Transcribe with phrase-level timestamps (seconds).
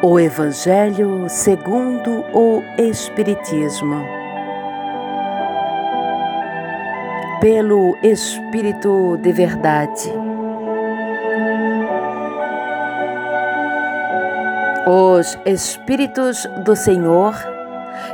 [0.00, 4.06] O Evangelho segundo o Espiritismo.
[7.40, 10.12] Pelo Espírito de Verdade.
[14.86, 17.34] Os Espíritos do Senhor,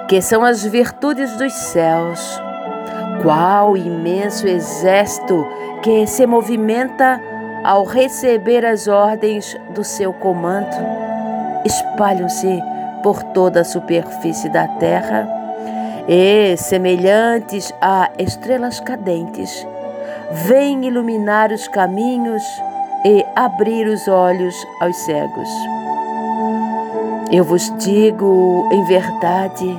[0.09, 2.41] que são as virtudes dos céus,
[3.23, 5.47] qual imenso exército
[5.83, 7.21] que se movimenta
[7.63, 11.04] ao receber as ordens do seu comando
[11.65, 12.63] espalham-se
[13.03, 15.29] por toda a superfície da terra
[16.09, 19.67] e, semelhantes a estrelas cadentes,
[20.47, 22.43] vêm iluminar os caminhos
[23.05, 25.49] e abrir os olhos aos cegos.
[27.31, 29.79] Eu vos digo em verdade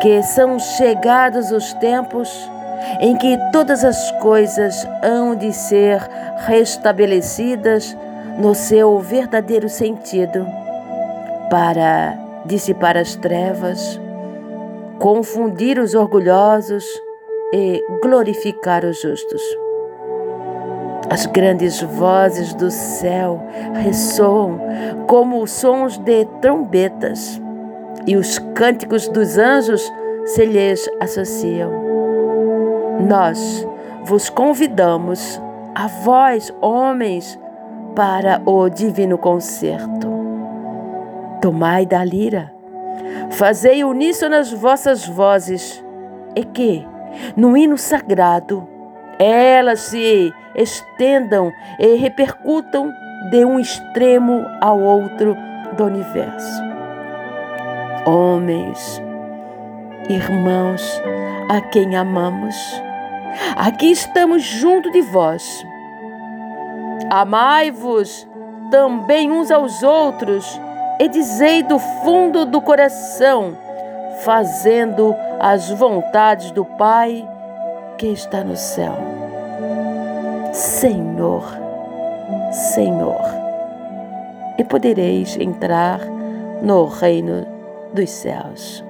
[0.00, 2.50] que são chegados os tempos
[3.00, 6.00] em que todas as coisas hão de ser
[6.46, 7.96] restabelecidas
[8.38, 10.59] no seu verdadeiro sentido
[11.50, 14.00] para dissipar as trevas,
[14.98, 16.84] confundir os orgulhosos
[17.52, 19.42] e glorificar os justos.
[21.10, 23.42] As grandes vozes do céu
[23.74, 24.60] ressoam
[25.08, 27.40] como sons de trombetas,
[28.06, 29.82] e os cânticos dos anjos
[30.24, 31.70] se lhes associam.
[33.08, 33.66] Nós
[34.04, 35.42] vos convidamos,
[35.74, 37.38] a vós, homens,
[37.94, 40.19] para o divino concerto.
[41.40, 42.52] Tomai da lira,
[43.30, 45.82] fazei uníssono as vossas vozes,
[46.36, 46.86] e que,
[47.34, 48.68] no hino sagrado,
[49.18, 52.92] elas se estendam e repercutam
[53.30, 55.34] de um extremo ao outro
[55.76, 56.62] do universo.
[58.06, 59.02] Homens,
[60.08, 61.02] irmãos,
[61.48, 62.56] a quem amamos,
[63.56, 65.64] aqui estamos junto de vós.
[67.08, 68.28] Amai-vos
[68.70, 70.60] também uns aos outros
[71.00, 73.56] e dizei do fundo do coração,
[74.22, 77.26] fazendo as vontades do Pai
[77.96, 78.98] que está no céu.
[80.52, 81.42] Senhor,
[82.52, 83.22] Senhor,
[84.58, 86.00] e podereis entrar
[86.60, 87.46] no reino
[87.94, 88.84] dos céus.